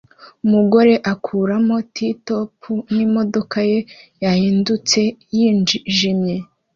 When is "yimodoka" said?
2.95-3.57